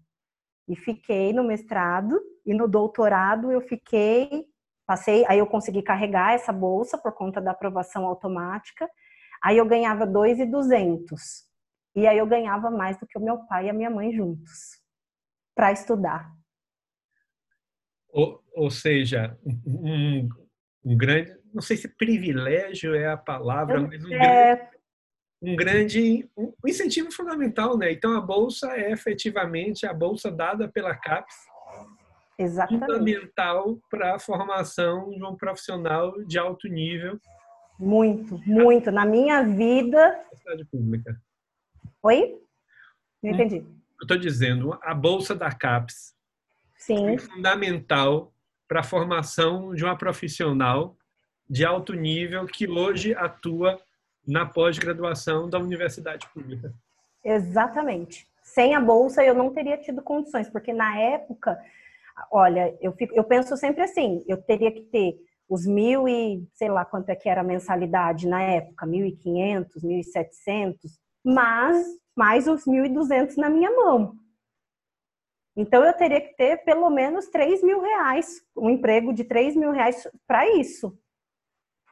[0.68, 4.46] E fiquei no mestrado e no doutorado eu fiquei
[4.86, 8.88] Passei, aí eu consegui carregar essa bolsa por conta da aprovação automática.
[9.42, 11.20] Aí eu ganhava 2,200.
[11.94, 14.80] E aí eu ganhava mais do que o meu pai e a minha mãe juntos
[15.54, 16.30] para estudar.
[18.08, 20.28] Ou, ou seja, um,
[20.84, 24.56] um, grande, não sei se privilégio é a palavra, eu, mas um é...
[24.56, 24.70] grande,
[25.42, 27.92] um grande um incentivo fundamental, né?
[27.92, 31.51] Então a bolsa é efetivamente a bolsa dada pela CAPES
[32.38, 32.86] Exatamente.
[32.86, 37.18] fundamental para a formação de um profissional de alto nível.
[37.78, 38.90] Muito, muito.
[38.90, 40.20] Na minha vida.
[40.26, 41.20] Universidade pública.
[42.02, 42.38] Oi?
[43.22, 43.56] Não hum, entendi.
[43.56, 46.14] Eu estou dizendo, a bolsa da CAPES
[46.76, 47.14] Sim.
[47.14, 48.32] é fundamental
[48.66, 50.96] para a formação de uma profissional
[51.48, 53.78] de alto nível que hoje atua
[54.26, 56.72] na pós-graduação da universidade pública.
[57.24, 58.26] Exatamente.
[58.42, 61.58] Sem a bolsa eu não teria tido condições, porque na época
[62.30, 65.16] Olha, eu, fico, eu penso sempre assim, eu teria que ter
[65.48, 69.12] os mil e sei lá quanto é que era a mensalidade na época, mil e
[69.12, 71.84] quinhentos, mil e setecentos, mas
[72.16, 74.14] mais os 1.200 na minha mão.
[75.54, 79.70] Então eu teria que ter pelo menos 3 mil reais, um emprego de 3 mil
[79.70, 80.98] reais para isso.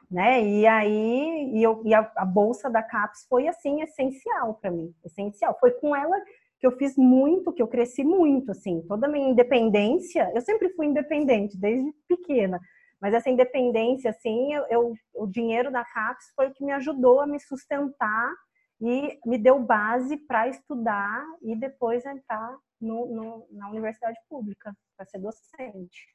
[0.09, 0.43] Né?
[0.43, 4.93] E aí e, eu, e a, a, bolsa da CAPES foi assim essencial para mim,
[5.05, 5.55] essencial.
[5.59, 6.19] Foi com ela
[6.61, 10.31] que eu fiz muito, que eu cresci muito, assim, toda a minha independência.
[10.35, 12.61] Eu sempre fui independente desde pequena,
[13.01, 17.19] mas essa independência, assim, eu, eu o dinheiro da CAPES foi o que me ajudou
[17.19, 18.31] a me sustentar
[18.79, 25.07] e me deu base para estudar e depois entrar no, no, na universidade pública para
[25.07, 26.07] ser docente.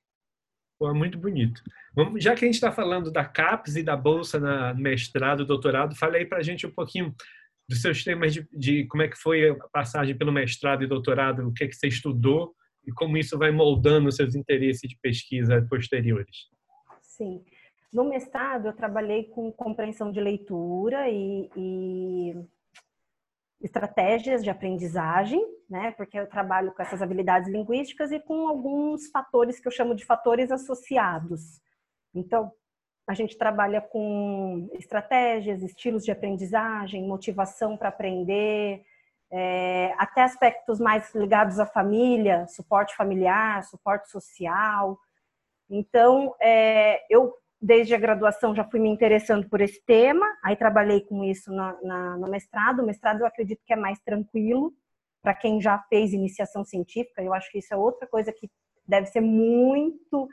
[0.78, 1.60] Pô, muito bonito.
[1.92, 5.96] Vamos, já que a gente está falando da CAPES e da bolsa na mestrado, doutorado,
[5.96, 7.12] fale aí para a gente um pouquinho
[7.68, 11.46] dos seus temas de, de, como é que foi a passagem pelo mestrado e doutorado,
[11.46, 12.54] o que é que você estudou
[12.86, 16.48] e como isso vai moldando os seus interesses de pesquisa posteriores.
[17.02, 17.42] Sim.
[17.92, 22.34] No mestrado, eu trabalhei com compreensão de leitura e, e
[23.60, 25.90] estratégias de aprendizagem, né?
[25.92, 30.04] Porque eu trabalho com essas habilidades linguísticas e com alguns fatores que eu chamo de
[30.04, 31.60] fatores associados.
[32.14, 32.52] Então,
[33.06, 38.82] a gente trabalha com estratégias, estilos de aprendizagem, motivação para aprender,
[39.30, 44.98] é, até aspectos mais ligados à família, suporte familiar, suporte social.
[45.70, 51.00] Então, é, eu desde a graduação já fui me interessando por esse tema, aí trabalhei
[51.00, 52.80] com isso na, na, no mestrado.
[52.80, 54.72] O mestrado eu acredito que é mais tranquilo
[55.22, 57.22] para quem já fez iniciação científica.
[57.22, 58.48] Eu acho que isso é outra coisa que
[58.86, 60.28] deve ser muito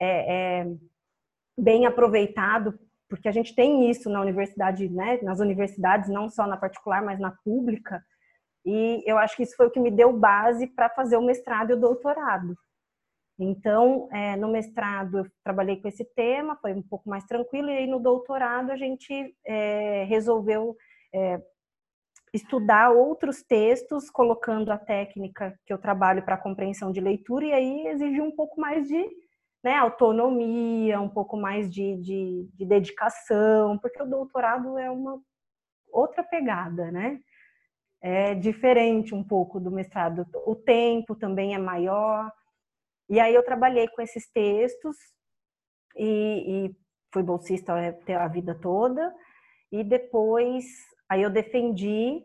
[0.00, 0.66] é, é,
[1.58, 6.56] bem aproveitado, porque a gente tem isso na universidade, né, nas universidades, não só na
[6.56, 8.02] particular, mas na pública.
[8.64, 11.70] E eu acho que isso foi o que me deu base para fazer o mestrado
[11.70, 12.56] e o doutorado.
[13.38, 17.76] Então, é, no mestrado eu trabalhei com esse tema, foi um pouco mais tranquilo, e
[17.78, 20.76] aí no doutorado a gente é, resolveu
[21.14, 21.40] é,
[22.34, 27.86] estudar outros textos, colocando a técnica que eu trabalho para compreensão de leitura, e aí
[27.86, 29.08] exigiu um pouco mais de
[29.62, 35.20] né, autonomia, um pouco mais de, de, de dedicação, porque o doutorado é uma
[35.92, 37.20] outra pegada, né?
[38.00, 40.24] É diferente um pouco do mestrado.
[40.46, 42.30] O tempo também é maior.
[43.08, 44.96] E aí eu trabalhei com esses textos
[45.96, 46.76] e, e
[47.12, 49.12] fui bolsista a vida toda.
[49.72, 50.64] E depois,
[51.08, 52.22] aí eu defendi,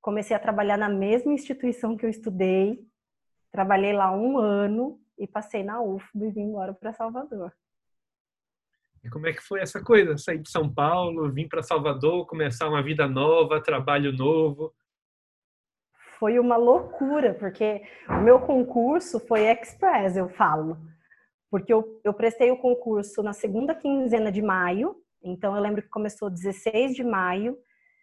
[0.00, 2.84] comecei a trabalhar na mesma instituição que eu estudei.
[3.52, 7.52] Trabalhei lá um ano e passei na UFB e vim embora para Salvador.
[9.02, 10.16] E como é que foi essa coisa?
[10.16, 14.74] Sair de São Paulo, vir para Salvador, começar uma vida nova, trabalho novo
[16.24, 20.78] foi uma loucura, porque o meu concurso foi express, eu falo.
[21.50, 25.88] Porque eu, eu prestei o concurso na segunda quinzena de maio, então eu lembro que
[25.88, 27.58] começou 16 de maio,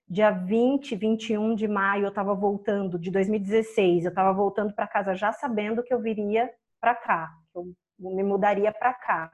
[0.07, 5.15] dia 20, 21 de maio eu estava voltando, de 2016, eu estava voltando para casa
[5.15, 6.47] já sabendo que eu viria
[6.81, 9.31] para cá, eu me mudaria para cá.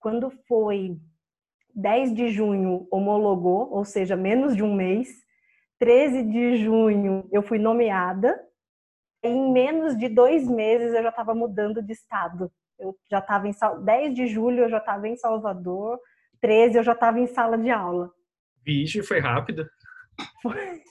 [0.00, 0.98] Quando foi
[1.74, 5.08] 10 de junho, homologou, ou seja, menos de um mês,
[5.78, 8.38] 13 de junho eu fui nomeada.
[9.24, 12.50] E em menos de dois meses eu já estava mudando de estado.
[12.78, 16.00] Eu já estava em 10 de julho eu já estava em Salvador,
[16.40, 18.10] 13 eu já estava em sala de aula.
[18.64, 19.68] Vixe, foi rápido.
[20.42, 20.82] Foi,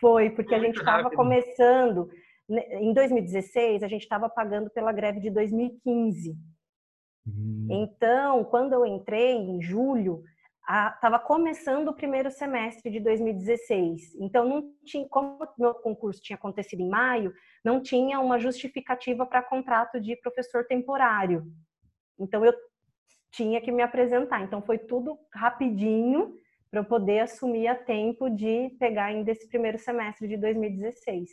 [0.00, 2.08] foi porque a gente estava começando.
[2.48, 6.36] Né, em 2016 a gente estava pagando pela greve de 2015.
[7.26, 7.66] Hum.
[7.70, 10.22] Então, quando eu entrei em julho,
[10.68, 14.14] estava começando o primeiro semestre de 2016.
[14.16, 17.32] Então, não tinha, como meu concurso tinha acontecido em maio,
[17.64, 21.46] não tinha uma justificativa para contrato de professor temporário.
[22.18, 22.54] Então, eu
[23.30, 24.42] tinha que me apresentar.
[24.42, 26.34] Então, foi tudo rapidinho
[26.70, 31.30] para eu poder assumir a tempo de pegar ainda esse primeiro semestre de 2016.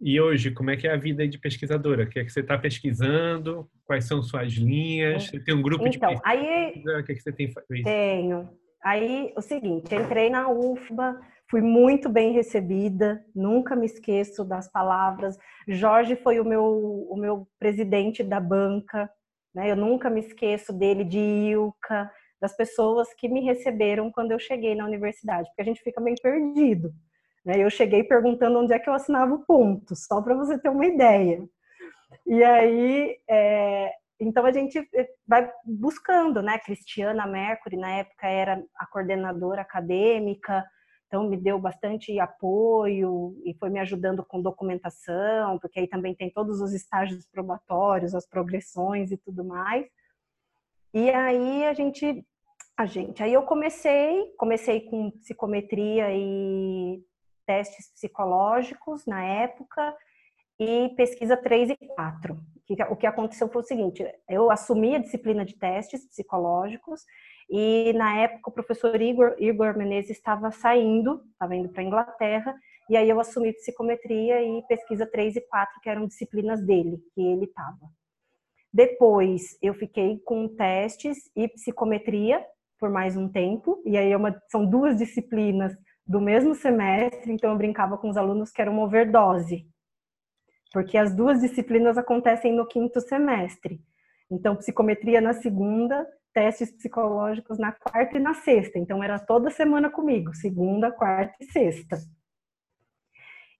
[0.00, 2.04] E hoje, como é que é a vida de pesquisadora?
[2.04, 3.68] O que é que você está pesquisando?
[3.84, 5.28] Quais são suas linhas?
[5.28, 6.22] Você tem um grupo então, de pesquisa?
[6.24, 7.84] Aí, o que, é que você tem feito?
[7.84, 8.48] Tenho.
[8.84, 11.18] Aí, o seguinte, entrei na UFBA,
[11.50, 15.36] fui muito bem recebida, nunca me esqueço das palavras.
[15.66, 16.62] Jorge foi o meu,
[17.10, 19.10] o meu presidente da banca,
[19.54, 19.70] né?
[19.70, 24.74] Eu nunca me esqueço dele, de Ilka, das pessoas que me receberam quando eu cheguei
[24.74, 26.92] na universidade, porque a gente fica meio perdido.
[27.46, 27.58] Né?
[27.58, 30.84] Eu cheguei perguntando onde é que eu assinava o ponto, só para você ter uma
[30.84, 31.48] ideia.
[32.26, 36.58] E aí, é, então a gente é, vai buscando, né?
[36.58, 40.64] Cristiana Mercury, na época, era a coordenadora acadêmica,
[41.06, 46.28] então me deu bastante apoio e foi me ajudando com documentação, porque aí também tem
[46.32, 49.86] todos os estágios probatórios, as progressões e tudo mais.
[50.92, 52.26] E aí a gente
[52.78, 57.00] A gente, aí eu comecei, comecei com psicometria e
[57.46, 59.96] testes psicológicos na época
[60.58, 62.38] e pesquisa 3 e 4.
[62.90, 67.02] O que aconteceu foi o seguinte, eu assumi a disciplina de testes psicológicos
[67.48, 72.54] e na época o professor Igor, Igor Menezes estava saindo, estava indo para a Inglaterra,
[72.88, 77.20] e aí eu assumi psicometria e pesquisa 3 e 4, que eram disciplinas dele, que
[77.20, 77.88] ele estava.
[78.72, 82.44] Depois eu fiquei com testes e psicometria
[82.78, 85.74] por mais um tempo, e aí é uma, são duas disciplinas
[86.06, 89.66] do mesmo semestre, então eu brincava com os alunos que era uma overdose,
[90.72, 93.80] porque as duas disciplinas acontecem no quinto semestre.
[94.30, 98.78] Então, psicometria na segunda, testes psicológicos na quarta e na sexta.
[98.78, 101.98] Então, era toda semana comigo, segunda, quarta e sexta.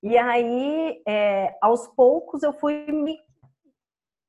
[0.02, 3.18] E aí, é, aos poucos, eu fui me,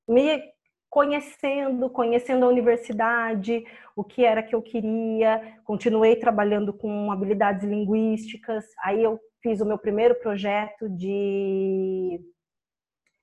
[0.07, 0.56] me
[0.89, 3.63] conhecendo, conhecendo a universidade,
[3.95, 8.65] o que era que eu queria, continuei trabalhando com habilidades linguísticas.
[8.83, 12.19] Aí eu fiz o meu primeiro projeto de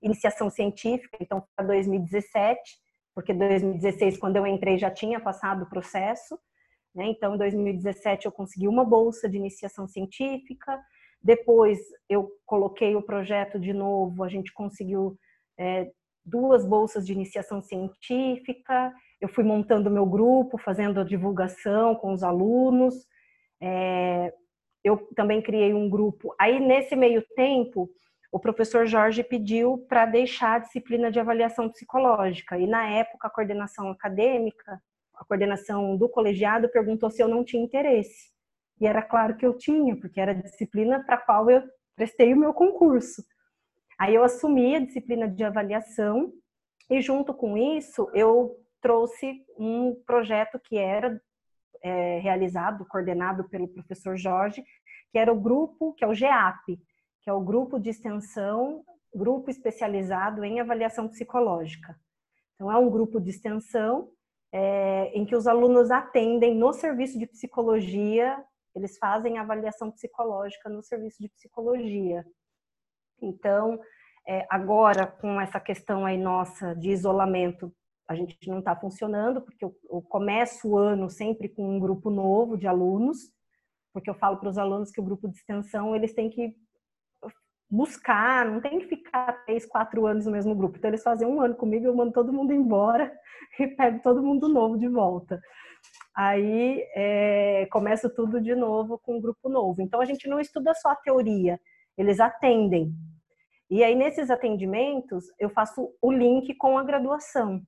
[0.03, 2.61] iniciação científica, então para 2017,
[3.15, 6.39] porque 2016 quando eu entrei já tinha passado o processo,
[6.95, 7.07] né?
[7.07, 10.79] Então em 2017 eu consegui uma bolsa de iniciação científica.
[11.23, 15.19] Depois eu coloquei o projeto de novo, a gente conseguiu
[15.59, 15.91] é,
[16.25, 22.23] duas bolsas de iniciação científica, eu fui montando meu grupo, fazendo a divulgação com os
[22.23, 23.07] alunos,
[23.61, 24.33] é,
[24.83, 26.35] eu também criei um grupo.
[26.39, 27.91] Aí, nesse meio tempo,
[28.31, 33.31] o professor Jorge pediu para deixar a disciplina de avaliação psicológica, e na época, a
[33.31, 34.81] coordenação acadêmica,
[35.15, 38.33] a coordenação do colegiado, perguntou se eu não tinha interesse.
[38.81, 41.63] E era claro que eu tinha, porque era a disciplina para a qual eu
[41.95, 43.23] prestei o meu concurso.
[43.99, 46.33] Aí eu assumi a disciplina de avaliação
[46.91, 51.21] e junto com isso eu trouxe um projeto que era
[51.83, 54.63] é, realizado, coordenado pelo professor Jorge,
[55.11, 56.79] que era o grupo, que é o GEAP,
[57.23, 61.97] que é o grupo de extensão, grupo especializado em avaliação psicológica.
[62.55, 64.11] Então é um grupo de extensão
[64.53, 68.43] é, em que os alunos atendem no serviço de psicologia,
[68.75, 72.25] eles fazem avaliação psicológica no serviço de psicologia.
[73.21, 73.79] Então,
[74.27, 77.73] é, agora, com essa questão aí nossa de isolamento,
[78.09, 82.11] a gente não está funcionando, porque eu, eu, começo o ano sempre com um grupo
[82.11, 83.33] novo de alunos,
[83.93, 86.55] porque eu falo para os alunos que o grupo de extensão, eles têm que
[87.71, 90.77] buscar, não tem que ficar três, quatro anos no mesmo grupo.
[90.77, 93.13] Então, eles fazem um ano comigo, eu mando todo mundo embora
[93.59, 95.41] e pego todo mundo novo de volta.
[96.15, 99.83] Aí, é, começo tudo de novo com um grupo novo.
[99.83, 101.59] Então, a gente não estuda só a teoria,
[101.97, 102.95] eles atendem.
[103.71, 107.63] E aí, nesses atendimentos, eu faço o link com a graduação.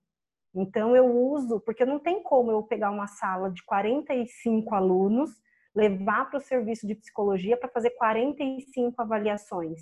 [0.55, 5.31] Então, eu uso, porque não tem como eu pegar uma sala de 45 alunos,
[5.75, 9.81] levar para o serviço de psicologia para fazer 45 avaliações.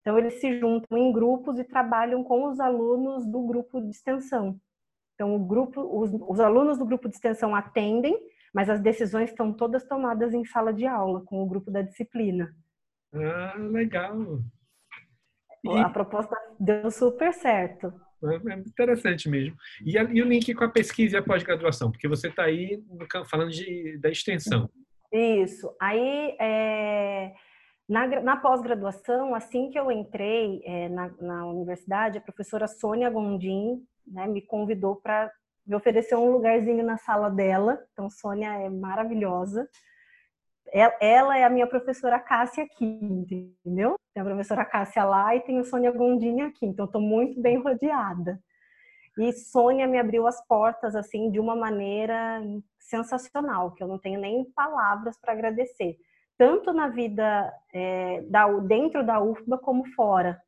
[0.00, 4.58] Então, eles se juntam em grupos e trabalham com os alunos do grupo de extensão.
[5.14, 8.18] Então, o grupo, os, os alunos do grupo de extensão atendem,
[8.52, 12.52] mas as decisões estão todas tomadas em sala de aula, com o grupo da disciplina.
[13.12, 14.40] Ah, legal.
[15.64, 15.78] E...
[15.78, 17.92] A proposta deu super certo.
[18.22, 19.56] É, é interessante mesmo.
[19.84, 21.90] E, a, e, o link com a pesquisa e a pós-graduação?
[21.90, 22.82] Porque você está aí
[23.28, 24.68] falando de, da extensão.
[25.12, 25.74] Isso.
[25.80, 27.32] Aí, é,
[27.88, 33.82] na, na pós-graduação, assim que eu entrei é, na, na, universidade, a professora Sônia Gondim
[34.06, 35.30] né, me convidou para
[35.66, 37.82] me oferecer um lugarzinho na sala dela.
[37.92, 39.68] Então, Sônia é maravilhosa.
[40.72, 43.96] Ela é a minha professora Cássia aqui, entendeu?
[44.14, 47.58] Tem a professora Cássia lá e tem o Sônia Gondinha aqui, então estou muito bem
[47.58, 48.38] rodeada.
[49.18, 52.40] E Sônia me abriu as portas assim de uma maneira
[52.78, 55.96] sensacional, que eu não tenho nem palavras para agradecer,
[56.38, 60.40] tanto na vida é, da, dentro da UFBA como fora.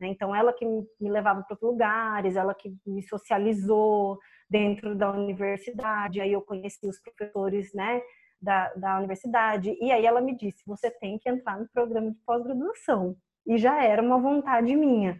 [0.00, 0.08] Né?
[0.08, 6.20] Então ela que me levava para outros lugares, ela que me socializou dentro da universidade,
[6.20, 8.00] aí eu conheci os professores, né?
[8.40, 9.76] Da, da universidade.
[9.80, 13.16] E aí ela me disse: você tem que entrar no programa de pós-graduação.
[13.46, 15.18] E já era uma vontade minha.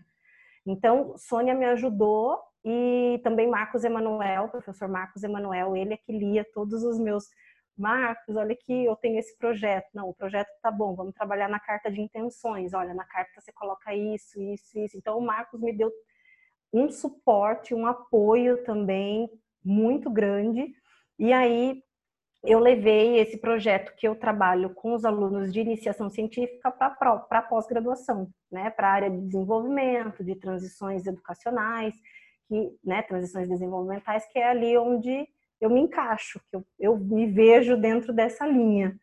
[0.67, 6.45] Então, Sônia me ajudou e também Marcos Emanuel, professor Marcos Emanuel, ele é que lia
[6.53, 7.25] todos os meus
[7.79, 9.87] Marcos, olha aqui, eu tenho esse projeto.
[9.95, 12.75] Não, o projeto tá bom, vamos trabalhar na carta de intenções.
[12.75, 14.97] Olha, na carta você coloca isso, isso, isso.
[14.99, 15.93] Então, o Marcos me deu
[16.73, 19.31] um suporte, um apoio também
[19.65, 20.75] muito grande.
[21.19, 21.81] E aí,
[22.43, 28.31] eu levei esse projeto que eu trabalho com os alunos de iniciação científica para pós-graduação,
[28.51, 31.95] né, para a área de desenvolvimento, de transições educacionais,
[32.47, 35.29] que, né, transições desenvolvimentais, que é ali onde
[35.61, 38.99] eu me encaixo, que eu, eu me vejo dentro dessa linha.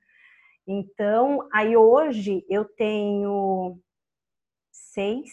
[0.65, 3.77] Então, aí hoje eu tenho
[4.71, 5.31] seis,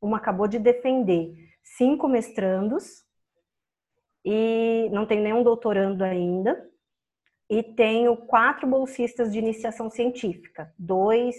[0.00, 3.04] uma acabou de defender, cinco mestrandos,
[4.24, 6.71] e não tenho nenhum doutorando ainda,
[7.52, 11.36] e tenho quatro bolsistas de iniciação científica, dois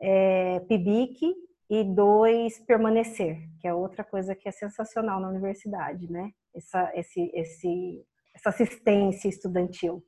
[0.00, 1.34] é, PIBIC
[1.68, 6.30] e dois permanecer, que é outra coisa que é sensacional na universidade, né?
[6.54, 10.04] Essa, esse, esse, essa assistência estudantil.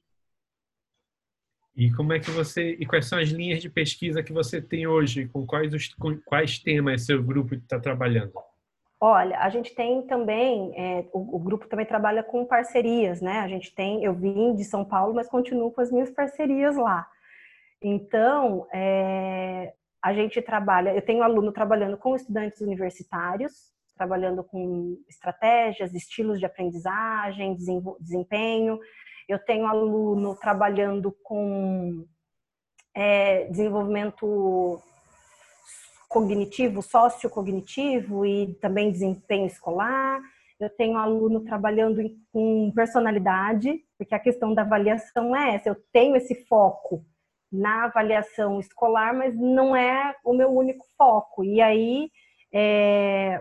[1.74, 4.86] E como é que você e quais são as linhas de pesquisa que você tem
[4.86, 5.26] hoje?
[5.26, 8.32] Com quais os, com quais temas seu grupo está trabalhando?
[9.06, 13.40] Olha, a gente tem também é, o, o, grupo também trabalha com parcerias, né?
[13.40, 17.06] A gente tem, eu vim de São Paulo, mas continuo com as minhas parcerias lá.
[17.82, 25.92] Então, é, a gente trabalha, eu tenho aluno trabalhando com estudantes universitários, trabalhando com estratégias,
[25.92, 27.58] estilos de aprendizagem,
[28.00, 28.80] desempenho.
[29.28, 32.06] Eu tenho aluno trabalhando com
[32.94, 34.82] é, desenvolvimento
[36.08, 40.20] cognitivo, sociocognitivo e também desempenho escolar.
[40.58, 42.00] Eu tenho aluno trabalhando
[42.32, 45.68] com personalidade, porque a questão da avaliação é essa.
[45.68, 47.04] Eu tenho esse foco
[47.50, 51.44] na avaliação escolar, mas não é o meu único foco.
[51.44, 52.10] E aí,
[52.52, 53.40] é,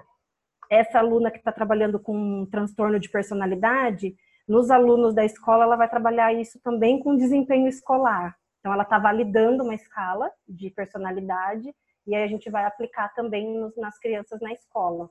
[0.69, 4.15] essa aluna que está trabalhando com um transtorno de personalidade,
[4.47, 8.35] nos alunos da escola, ela vai trabalhar isso também com desempenho escolar.
[8.59, 11.73] Então, ela está validando uma escala de personalidade
[12.05, 15.09] e aí a gente vai aplicar também nos, nas crianças na escola.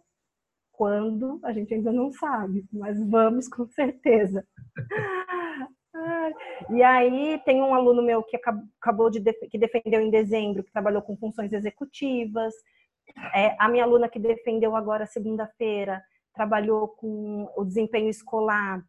[0.73, 4.47] Quando a gente ainda não sabe, mas vamos com certeza.
[6.71, 11.03] E aí tem um aluno meu que acabou de que defendeu em dezembro, que trabalhou
[11.03, 12.55] com funções executivas.
[13.35, 16.03] É, a minha aluna que defendeu agora segunda-feira
[16.35, 18.83] trabalhou com o desempenho escolar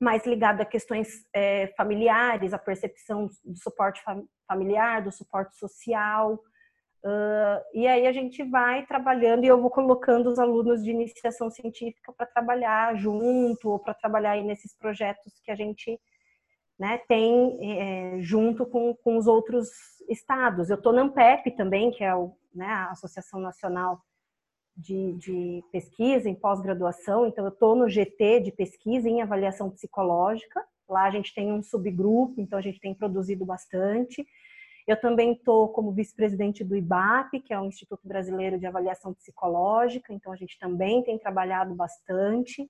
[0.00, 4.02] mais ligado a questões é, familiares, a percepção do suporte
[4.48, 6.40] familiar, do suporte social.
[7.04, 11.50] Uh, e aí a gente vai trabalhando e eu vou colocando os alunos de iniciação
[11.50, 15.98] científica para trabalhar junto ou para trabalhar aí nesses projetos que a gente
[16.78, 19.68] né, tem é, junto com, com os outros
[20.08, 20.70] estados.
[20.70, 24.00] Eu estou na AMPEP também, que é o, né, a Associação Nacional
[24.76, 30.64] de, de pesquisa em pós-graduação, então eu estou no GT de pesquisa em avaliação psicológica.
[30.88, 34.26] Lá a gente tem um subgrupo, então a gente tem produzido bastante.
[34.86, 40.12] Eu também estou como vice-presidente do IBAP, que é o Instituto Brasileiro de Avaliação Psicológica,
[40.12, 42.68] então a gente também tem trabalhado bastante.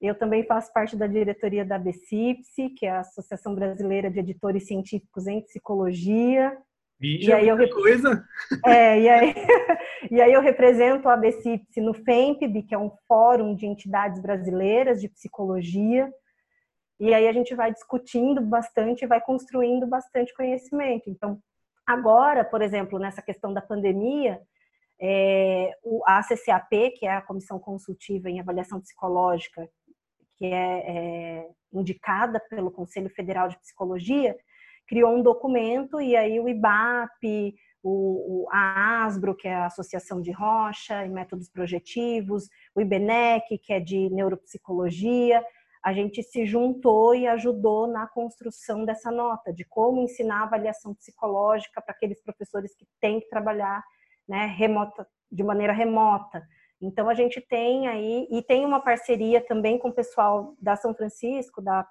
[0.00, 4.66] Eu também faço parte da diretoria da BCIPSI, que é a Associação Brasileira de Editores
[4.66, 6.58] Científicos em Psicologia.
[6.98, 8.24] Bicha, e aí eu coisa.
[8.64, 9.34] É, e aí,
[10.10, 15.00] e aí eu represento a BCIPSI no FEMPB, que é um fórum de entidades brasileiras
[15.00, 16.12] de psicologia.
[17.02, 21.10] E aí a gente vai discutindo bastante vai construindo bastante conhecimento.
[21.10, 21.42] Então,
[21.84, 24.40] agora, por exemplo, nessa questão da pandemia,
[25.00, 25.72] é,
[26.06, 29.68] a CCAP, que é a Comissão Consultiva em Avaliação Psicológica,
[30.36, 34.36] que é, é indicada pelo Conselho Federal de Psicologia,
[34.86, 40.30] criou um documento e aí o IBAP, o, a ASBRO, que é a Associação de
[40.30, 45.44] Rocha e Métodos Projetivos, o IBNEC, que é de Neuropsicologia,
[45.84, 51.82] a gente se juntou e ajudou na construção dessa nota, de como ensinar avaliação psicológica
[51.82, 53.82] para aqueles professores que têm que trabalhar
[54.28, 56.42] né, remota, de maneira remota.
[56.80, 60.94] Então a gente tem aí, e tem uma parceria também com o pessoal da São
[60.94, 61.86] Francisco, da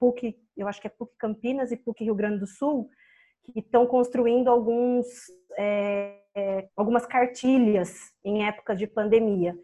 [0.00, 2.88] PUC, eu acho que é PUC Campinas e PUC Rio Grande do Sul,
[3.44, 5.06] que estão construindo alguns,
[5.56, 9.56] é, é, algumas cartilhas em épocas de pandemia.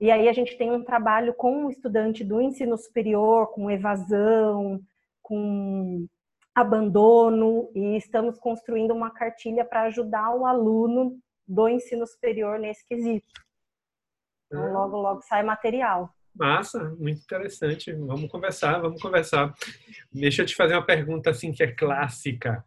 [0.00, 4.80] E aí a gente tem um trabalho com um estudante do ensino superior, com evasão,
[5.20, 6.06] com
[6.54, 13.26] abandono, e estamos construindo uma cartilha para ajudar o aluno do ensino superior nesse quesito.
[14.46, 14.72] Então, ah.
[14.72, 16.10] logo, logo sai material.
[16.34, 17.92] Massa, muito interessante.
[17.92, 19.52] Vamos conversar, vamos conversar.
[20.10, 22.64] Deixa eu te fazer uma pergunta assim que é clássica.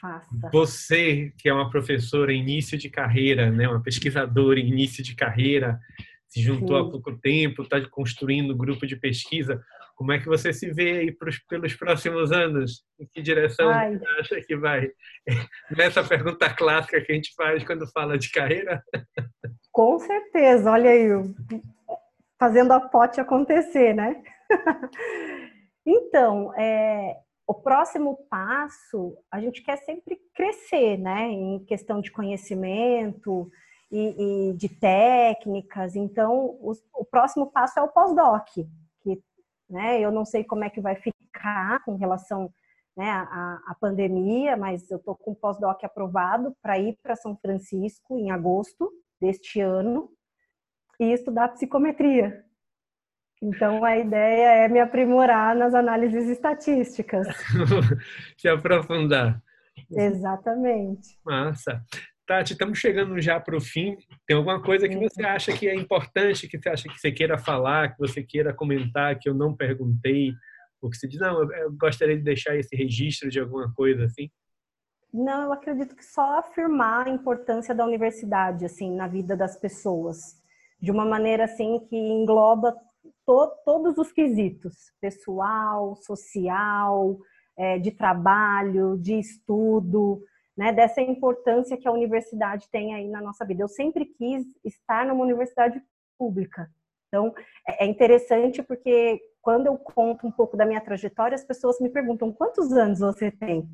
[0.00, 0.50] Faça.
[0.52, 5.14] Você, que é uma professora em início de carreira, né, uma pesquisadora em início de
[5.14, 5.78] carreira,
[6.30, 6.88] se juntou Sim.
[6.88, 9.60] há pouco tempo, está construindo um grupo de pesquisa.
[9.96, 12.84] Como é que você se vê aí pros, pelos próximos anos?
[12.98, 13.98] Em que direção Ai.
[13.98, 14.88] você acha que vai?
[15.76, 18.82] Nessa pergunta clássica que a gente faz quando fala de carreira?
[19.72, 21.08] Com certeza, olha aí,
[22.38, 24.22] fazendo a pote acontecer, né?
[25.84, 27.16] então, é,
[27.46, 31.28] o próximo passo, a gente quer sempre crescer, né?
[31.28, 33.50] Em questão de conhecimento,
[33.90, 35.96] e, e de técnicas.
[35.96, 38.46] Então, o, o, próximo passo é o pós-doc,
[39.02, 39.22] que
[39.68, 40.00] né?
[40.00, 42.52] Eu não sei como é que vai ficar com relação
[42.96, 47.36] né, à, à pandemia, mas eu estou com o pós-doc aprovado para ir para São
[47.36, 50.10] Francisco em agosto deste ano
[50.98, 52.44] e estudar psicometria.
[53.42, 57.26] Então a ideia é me aprimorar nas análises estatísticas.
[58.36, 59.42] Se aprofundar.
[59.90, 61.18] Exatamente.
[61.24, 61.82] Massa.
[62.30, 63.96] Tati, estamos chegando já para o fim.
[64.24, 67.36] Tem alguma coisa que você acha que é importante, que você acha que você queira
[67.36, 70.32] falar, que você queira comentar, que eu não perguntei?
[70.80, 74.30] Ou que você diz, não, eu gostaria de deixar esse registro de alguma coisa assim?
[75.12, 80.40] Não, eu acredito que só afirmar a importância da universidade, assim, na vida das pessoas.
[80.80, 82.76] De uma maneira, assim, que engloba
[83.26, 84.92] to todos os quesitos.
[85.00, 87.18] Pessoal, social,
[87.58, 90.22] é, de trabalho, de estudo,
[90.60, 93.62] né, dessa importância que a universidade tem aí na nossa vida.
[93.62, 95.82] Eu sempre quis estar numa universidade
[96.18, 96.70] pública.
[97.08, 97.34] Então,
[97.66, 101.88] é, é interessante porque quando eu conto um pouco da minha trajetória, as pessoas me
[101.88, 103.66] perguntam quantos anos você tem?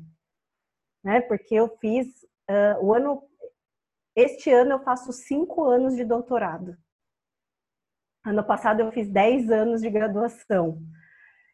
[1.03, 1.19] Né?
[1.19, 2.07] Porque eu fiz
[2.49, 3.21] uh, o ano,
[4.15, 6.77] este ano eu faço cinco anos de doutorado.
[8.25, 10.81] Ano passado eu fiz dez anos de graduação.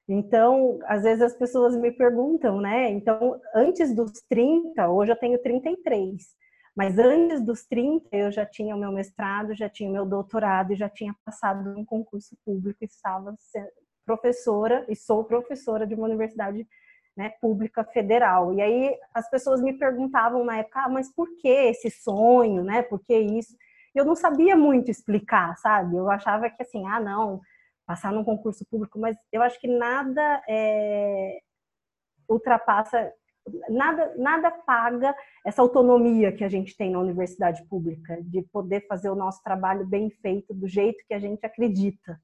[0.07, 2.89] Então, às vezes as pessoas me perguntam, né?
[2.89, 6.25] Então, antes dos 30, hoje eu tenho 33,
[6.75, 10.73] mas antes dos 30 eu já tinha o meu mestrado, já tinha o meu doutorado
[10.73, 13.33] e já tinha passado um concurso público e estava
[14.05, 16.67] professora e sou professora de uma universidade
[17.15, 18.53] né, pública federal.
[18.53, 22.81] E aí as pessoas me perguntavam na época, ah, mas por que esse sonho, né?
[22.81, 23.55] Por que isso?
[23.95, 25.95] Eu não sabia muito explicar, sabe?
[25.95, 27.39] Eu achava que assim, ah, não,
[27.85, 31.39] passar num concurso público, mas eu acho que nada é,
[32.29, 33.11] ultrapassa,
[33.69, 35.15] nada, nada paga
[35.45, 39.85] essa autonomia que a gente tem na universidade pública, de poder fazer o nosso trabalho
[39.85, 42.19] bem feito, do jeito que a gente acredita,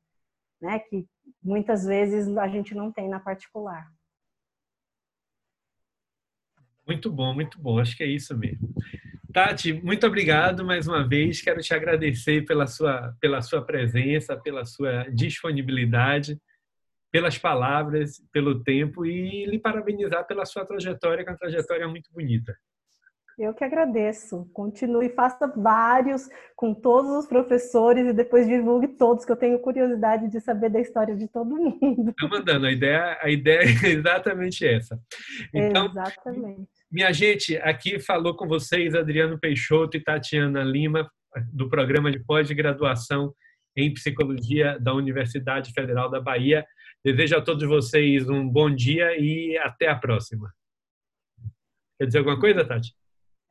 [0.61, 0.79] né?
[0.79, 1.05] Que
[1.43, 3.91] muitas vezes a gente não tem na particular.
[6.87, 7.79] Muito bom, muito bom.
[7.79, 8.73] Acho que é isso mesmo.
[9.31, 11.39] Tati, muito obrigado mais uma vez.
[11.41, 16.39] Quero te agradecer pela sua, pela sua presença, pela sua disponibilidade,
[17.11, 22.11] pelas palavras, pelo tempo e lhe parabenizar pela sua trajetória, que é uma trajetória muito
[22.11, 22.55] bonita.
[23.37, 24.49] Eu que agradeço.
[24.51, 30.27] Continue, faça vários com todos os professores e depois divulgue todos, que eu tenho curiosidade
[30.27, 32.09] de saber da história de todo mundo.
[32.09, 33.63] Está mandando, a ideia, a ideia é
[33.93, 34.99] exatamente essa.
[35.53, 36.78] Então, exatamente.
[36.91, 41.07] Minha gente, aqui falou com vocês Adriano Peixoto e Tatiana Lima,
[41.53, 43.31] do programa de pós-graduação
[43.77, 46.65] em Psicologia da Universidade Federal da Bahia.
[47.05, 50.51] Desejo a todos vocês um bom dia e até a próxima.
[51.99, 52.91] Quer dizer alguma coisa, Tati?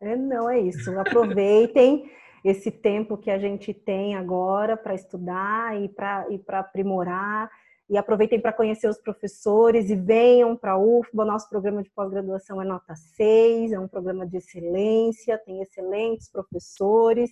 [0.00, 0.98] É, não, é isso.
[0.98, 2.10] Aproveitem
[2.44, 7.48] esse tempo que a gente tem agora para estudar e para aprimorar
[7.88, 11.24] e aproveitem para conhecer os professores e venham para a UFBA.
[11.24, 17.30] Nosso programa de pós-graduação é nota 6, é um programa de excelência, tem excelentes professores.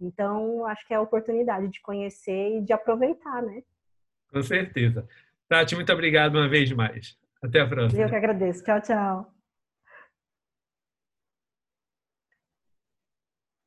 [0.00, 3.62] Então, acho que é a oportunidade de conhecer e de aproveitar, né?
[4.32, 5.06] Com certeza.
[5.48, 7.16] Tati, muito obrigado uma vez mais.
[7.42, 8.02] Até a próxima.
[8.02, 8.64] Eu que agradeço.
[8.64, 9.33] Tchau, tchau.